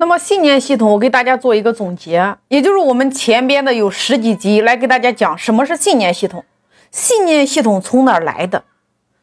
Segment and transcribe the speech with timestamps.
[0.00, 6.44] 那么信念系统，我给大家做一个总结，也就是我们前边的有十几集来给大家讲什么是信念系统。
[6.92, 8.62] 信念系统从哪儿来的？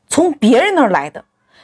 [0.10, 1.24] 从别人那儿来的。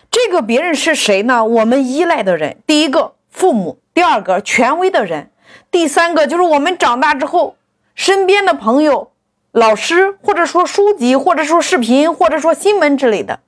[0.10, 1.44] 这个别人是谁呢？
[1.44, 5.30] 我们依赖的人，第一个父母，第二个权威的人，
[5.70, 7.58] 第三个就是我们长大之后
[7.94, 9.12] 身边的朋友、
[9.52, 13.42] 老师，或者说书籍，或者说视频，或者说新闻之类的。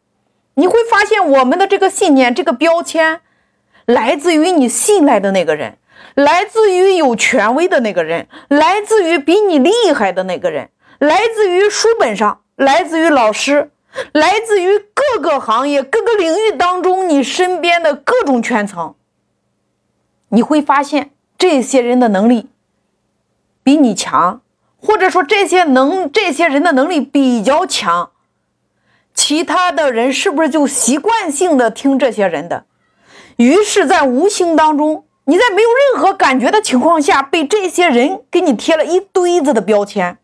[0.55, 3.21] 你会发现，我们的这个信念、这个标签。
[3.86, 5.78] 来自于你信赖的那个人，
[6.16, 10.70] 来自于有权威的那个人，来自于比你厉害的那个人，
[11.00, 13.72] 来自于书本上，来自于老师，
[14.12, 18.96] 来自于各个行业、各个领域当中你身边的各种圈层。
[20.30, 22.50] 你会发现这些人的能力
[23.62, 24.41] 比你强，
[24.80, 28.12] 或者说这些能这些人的能力比较强，
[29.13, 32.66] 其他的人是不是就习惯性的听这些人的？
[33.38, 40.18] 于是，在无形当中，你在没有任何感觉的情况下，被这些人给你贴了一堆子的标签，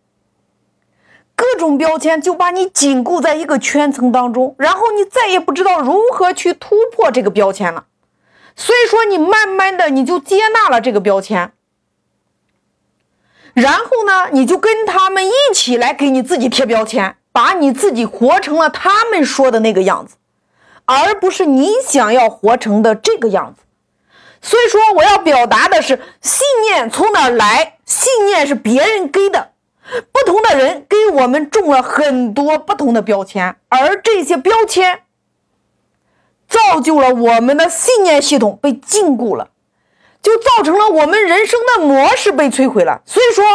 [1.36, 7.86] 各种标签就把你紧固在一个圈层当中，然后你再也不知道如何去突破这个标签了。
[8.56, 11.54] 所以说，你慢慢的你就接纳了这个标签，
[13.54, 20.18] 然后呢，你就跟他们一起来给你自己贴标签，把你自己活成了他们说的那个样子。
[20.90, 23.62] 而不是你想要活成的这个样子，
[24.42, 27.78] 所以说我要表达的是信念从哪儿来？
[27.86, 29.52] 信念是别人给的，
[30.12, 35.04] 不同的人给我们种了很多不同的标签，而这些标签
[36.48, 39.52] 造就了我们的信念系统被禁锢了，
[40.24, 43.04] 就造成了我们人生的模式被摧毁了。
[43.06, 43.46] 所以说，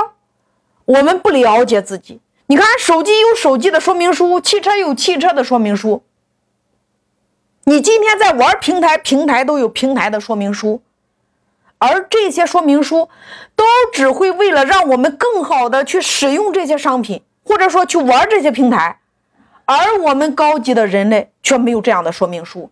[0.85, 2.21] 我们不了解自己。
[2.47, 6.05] 你看，手机有手机的说明书，汽车有汽车的说明书。
[7.67, 10.83] 你今天在玩平台，平台都有平台的说明书，
[11.79, 13.09] 而这些说明书
[13.57, 19.01] 都只会为了让我们更好的去使用这些商品，或者说去玩这些平台，
[19.65, 22.71] 而我们高级的人类却没有这样的说明书。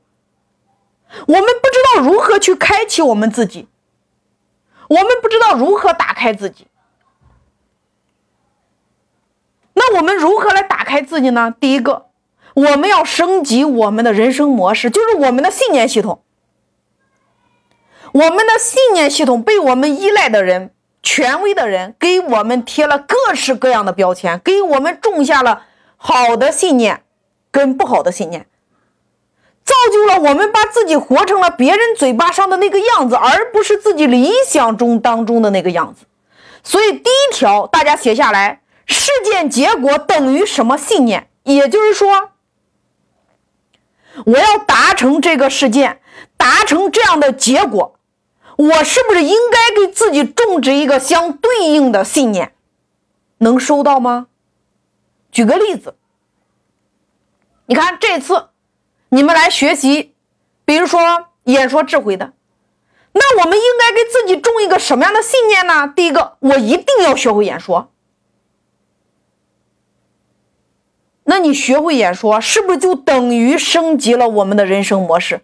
[1.27, 3.69] 我们不知道如何去开启我们自己，
[4.89, 6.66] 我们不知道如何打开自己。
[9.72, 11.55] 那我们如何来打开自己呢？
[11.59, 12.12] 第一个。
[12.55, 16.23] 我们要升级我们的人生模式，就是我们的信念系统。
[18.13, 25.63] 我们的信念系统被我们依赖的人、权威的人给我们贴了各式各样的标签，给我们种下了
[25.97, 27.05] 好的信念
[27.51, 28.47] 跟不好的信念，
[29.65, 36.05] 造就了我们把自己活成了别人嘴巴上的那个样子，而不是自己理想中当中的那个样子。
[36.63, 41.29] 所以，第一条大家写下来：事件结果等于什么信念？
[41.45, 42.31] 也就是说。
[44.27, 46.00] 我要达成这个事件，
[46.37, 47.99] 达成这样的结果，
[48.56, 52.55] 我是不是应该给自己种植一个相对应的信念？
[53.39, 54.27] 能收到吗？
[55.31, 55.97] 举个例子，
[57.67, 58.49] 你看这次
[59.09, 60.15] 你们来学习，
[60.65, 61.01] 比如说
[61.45, 62.33] 演说智慧的，
[63.12, 65.89] 那我们应该给自己种一个什么样的信念呢？
[65.89, 67.91] 第一个，我一定要学会演说。
[71.25, 75.43] 那你学会演说，是不是就等于升级了我们的人生模式，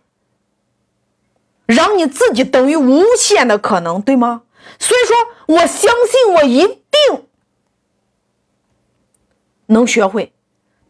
[1.66, 4.42] 让你自己等于无限的可能，对吗？
[4.78, 5.16] 所以说，
[5.46, 7.26] 我相信我一定
[9.66, 10.32] 能学会。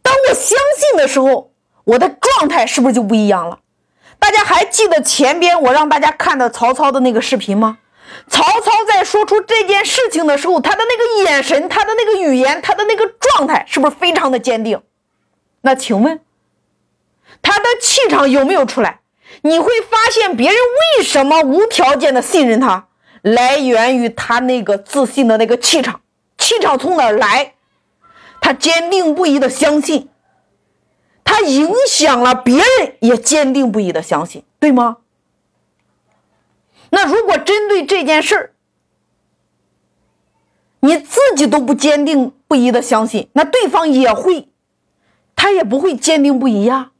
[0.01, 1.51] 当我相信的时候，
[1.83, 3.59] 我的状态是不是就不一样了？
[4.17, 7.77] 大家还记得前边我让大家看的曹操的那个视频吗？
[8.27, 14.81] 曹操在说出这件事情的时候，他的那个眼神，他的那个语言，他的那个状态，是不是非常的坚定？
[15.61, 16.19] 那请问，
[17.41, 19.01] 他的气场有没有出来？
[19.41, 20.57] 你会发现，别人
[20.97, 22.87] 为什么无条件的信任他，
[23.21, 26.01] 来源于他那个自信的那个气场。
[26.37, 27.53] 气场从哪儿来？
[28.41, 30.09] 他坚定不移的相信，
[31.23, 34.97] 他影响了别人，也坚定不移的相信，对吗？
[36.91, 38.53] 那如果针对这件事儿，
[40.79, 44.49] 你自己都不坚定不一的相信，那对方也会。
[45.41, 46.91] 他也不会坚定不移呀，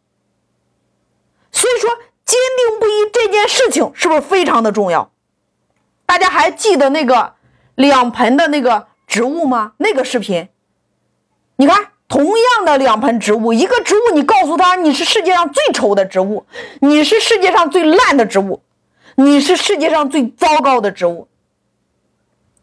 [1.51, 1.89] 所以说
[2.23, 5.11] 坚定不移这件事情是不是非常的重要？
[6.05, 7.33] 大家还记得那个
[7.75, 9.73] 两盆的那个植物吗？
[9.75, 10.47] 那个视频，
[11.57, 16.45] 你看，同样的两盆植物，一个植物你告诉他你是世界上最丑的植物，
[16.79, 18.63] 你是世界上最烂的植物，
[19.15, 21.27] 你是世界上最糟糕的植物，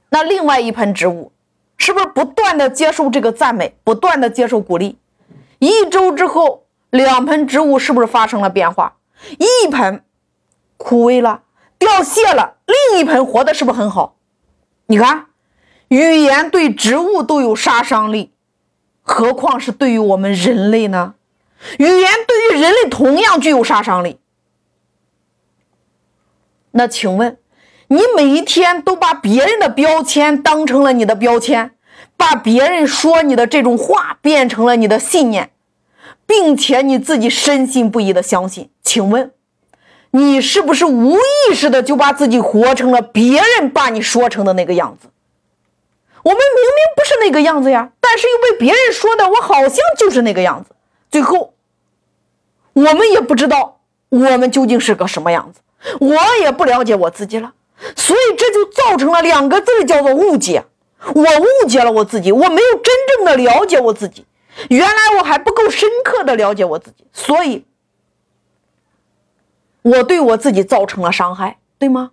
[0.09, 1.33] 那另外一盆植物
[1.79, 4.99] 是不是不断的接受这个赞美，不断的接受鼓励？
[5.59, 8.97] 一周之后，两盆植物是不是发生了变化？
[9.39, 10.03] 一盆
[10.77, 11.43] 枯萎了，
[11.79, 14.17] 凋谢了，另一盆活的是不是很好？
[14.87, 15.27] 你看，
[15.89, 18.33] 语言对植物都有杀伤力，
[19.03, 21.15] 何况是对于我们人类呢？
[21.79, 24.21] 语言对于人类同样具有杀伤力。
[26.73, 27.39] 那请问，
[27.89, 31.73] 你每一天都把别人的标签当成了你的标签，
[32.17, 35.51] 把别人说你的这种话变成了你的信念，
[36.27, 38.71] 并且你自己深信不疑的相信。
[38.83, 39.31] 请问，
[40.11, 45.09] 你是不是无意识的就把自己活成了别人把你说成的那个样子？
[46.23, 50.71] 我们明明不是那个样子呀，但是又被别人说的我好像就是那个样子。
[51.09, 51.55] 最后，
[52.73, 53.79] 我们也不知道
[54.09, 55.61] 我们究竟是个什么样子。
[56.01, 57.53] 我也不了解我自己了，
[57.95, 60.65] 所以这就造成了两个字，叫做误解。
[61.15, 64.27] 我误解了我自己，我没有真正的了解我自己。
[64.71, 67.65] 原来我还不够深刻的了解我自己，所以
[69.83, 72.13] 我对我自己造成了伤害，对吗？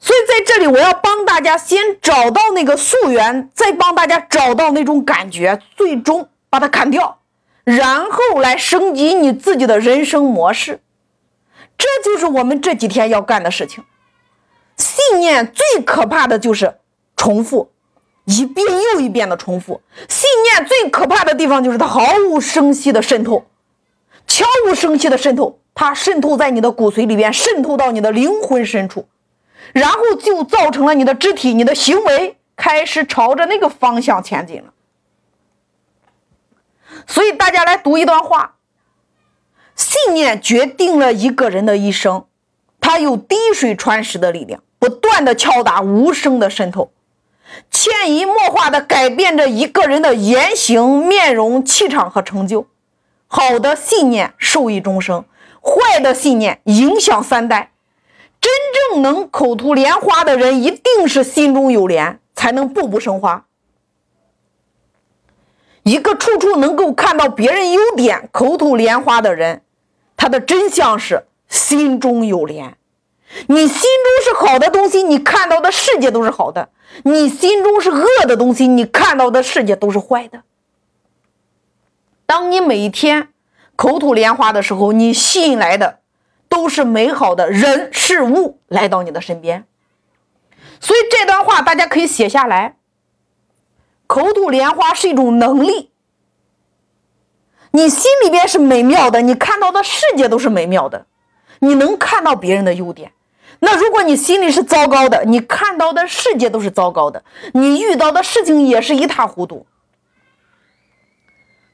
[0.00, 7.20] 所以在这里，我要帮大家先找到那个溯源，再帮大家找到那种感觉，最终把它砍掉。
[7.64, 10.80] 然后来升级你自己的人生模式，
[11.78, 13.82] 这就是我们这几天要干的事情。
[14.76, 16.78] 信念最可怕的就是
[17.16, 17.70] 重复，
[18.24, 19.80] 一遍又一遍的重复。
[20.08, 23.46] 信念最可怕的地方就是它毫无声息的渗透，
[24.26, 29.08] 悄无声息的渗透，它渗透在你的骨髓里边，渗透到你的灵魂深处，
[29.72, 34.72] 然后就造成了你的肢体、你的行为开始朝着那个方向前进了。
[37.06, 38.56] 所以大家来读一段话：
[39.78, 42.26] 信念决定了一个人的一生，
[42.80, 46.90] 它有滴水穿石的力量，不断的敲打，无声的渗透，
[47.70, 52.66] 潜移默化的改变着一个人的言行、面容、气场和成就。
[53.28, 55.24] 好的信念受益终生，
[55.62, 57.70] 坏的信念影响三代。
[58.40, 58.52] 真
[58.92, 63.44] 正能口吐莲花的人，一定是心中有莲，才能步步生花。
[65.84, 69.62] 一个处处能够看到别人优点、口吐莲花的人，
[70.18, 72.76] 他的真相是心中有莲。
[73.46, 76.68] 你心中是好的东西，你看到的世界都是好的；
[77.04, 80.42] 你心中是恶的东西，你看到的世界都是坏的。
[82.26, 83.28] 当你每一天
[83.76, 86.00] 口吐莲花的时候，你吸引来的
[86.48, 89.66] 都是美好的人事物来到你的身边。
[90.80, 92.76] 所以这段话大家可以写下来。
[94.06, 95.87] 口吐莲花是一种能力，
[97.72, 101.06] 你心里边是美妙的，你看到的世界都是美妙的，
[101.60, 103.12] 你能看到别人的优点。
[103.60, 107.22] 那如果你心里是糟糕的，你看到的世界都是糟糕的，
[107.52, 109.66] 你遇到的事情也是一塌糊涂。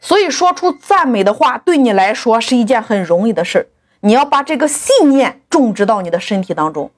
[0.00, 3.70] 所以说出赞美的话，对你来说是一件很容易的事
[4.00, 6.90] 你要把这个信念种植到你的身体当中。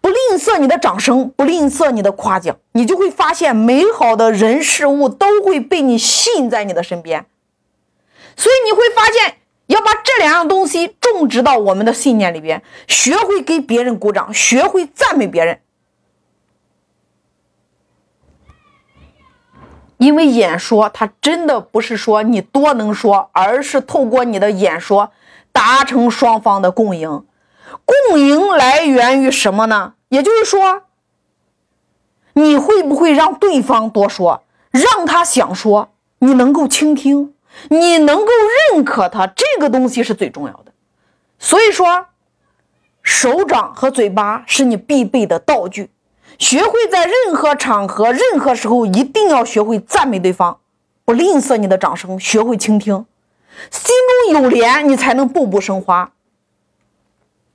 [0.00, 7.26] 不吝啬你的掌声，不吝啬你的夸奖，你就会发现美好的人事物都会被你吸引在你的身边。
[8.36, 15.60] 所以你会发现，要把这两样东西种植到我们的信念里边，学会给别人鼓掌，学会赞美别人。
[19.98, 25.10] 因为演说，它真的不是说你多能说，而是透过你的演说
[25.52, 27.24] 达成双方的共赢。
[27.84, 29.94] 共赢来源于什么呢？
[30.10, 30.82] 也就是说，
[32.34, 35.88] 你会不会让对方多说，让他想说，
[36.18, 37.34] 你能够倾听，
[37.68, 38.30] 你能够
[38.72, 40.72] 认可他，这个东西是最重要的。
[41.38, 42.06] 所以说，
[43.02, 45.90] 手掌和嘴巴是你必备的道具。
[46.38, 50.58] 学会在任何场合、任何时候，一定要学会赞美对方，
[51.04, 53.06] 不吝啬你的掌声，学会倾听，
[53.70, 53.94] 心
[54.32, 56.12] 中有莲，你才能步步生花。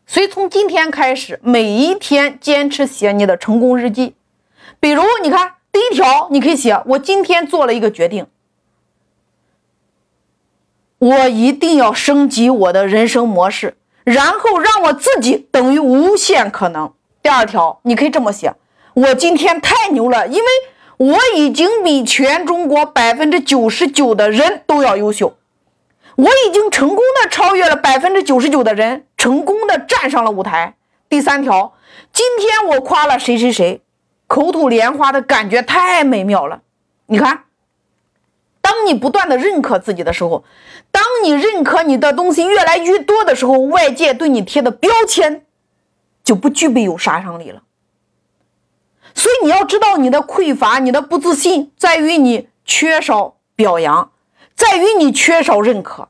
[0.07, 4.15] 所以从今天开始，每一天坚持写你的成功日记。
[4.79, 8.25] 比如，你看第一条，你可以写：我今天做了一个决定，
[11.01, 16.93] 我一定要升级我的人生模式，然后让我自己等于无限可能。
[17.23, 18.53] 第二条，你可以这么写：
[18.93, 20.47] 我今天太牛了，因为
[20.97, 25.35] 我已经比全中国百分之九十九的人都要优秀。
[26.17, 30.75] 我已经成功的超越了百分之九十九的人，成功的站上了舞台。
[31.09, 31.73] 第三条，
[32.13, 33.81] 今天我夸了谁谁谁，
[34.27, 36.61] 口吐莲花的感觉太美妙了。
[37.07, 37.45] 你看，
[38.71, 40.45] 当你不断的认可自己的时候，
[40.91, 45.45] 当你认可你的东西越来越多的时候，外界对你贴的标签
[46.23, 47.63] 就不具备有杀伤力了。
[49.13, 54.11] 所以你要知道，你的匮乏、你的不自信，在于你缺少表扬，
[54.55, 56.07] 在于你缺少认可。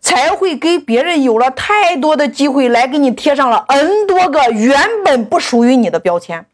[0.00, 6.46] 才会给别人有了太多的机会来给你贴上了 N 多个原本不属于你的标签。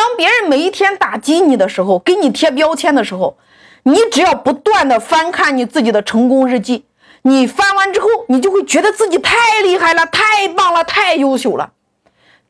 [0.00, 3.36] 当别人每一天打击你的时候，给你贴标签的时候，
[3.82, 6.86] 你只要不断的翻看你自己的成功日记，
[7.20, 11.72] 你翻完之后，你就会觉得自己太厉害了，太棒了，太优秀了。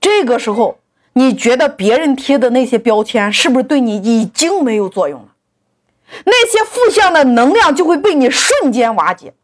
[0.00, 0.78] 这个时候，
[1.14, 5.26] 你觉得别人贴的那些标签是不是对你已经没有作用了？
[6.26, 9.35] 那些负向的能量就会被你瞬间瓦解。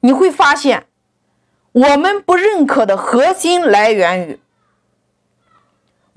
[0.00, 0.84] 你会发现，
[1.72, 4.38] 我们不认可的核心来源于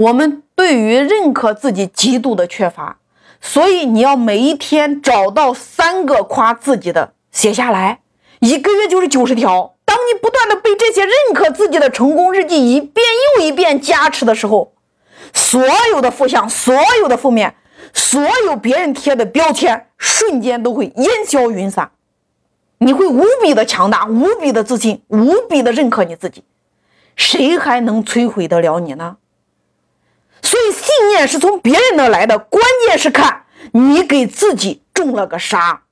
[0.02, 2.98] 我们对于认可自己极度的缺乏。
[3.40, 8.00] 所以你要每一天找到三个夸自己的，写下来，
[8.40, 9.76] 一个月就是九十条。
[9.86, 13.06] 当你不断的被这些认可自己的成功日记一遍
[13.38, 14.74] 又一遍加持的时候，
[15.34, 17.56] 所有的负向，所有的负面。
[17.94, 21.92] 所有别人贴的标签瞬间都会烟消云散，
[22.78, 26.44] 你会无比的强大，无比的自信，无比的认可你自己，
[27.16, 29.18] 谁还能摧毁得了你呢？
[30.44, 35.84] 所以信念是从别人那来的，关键是看你给自己种了个啥。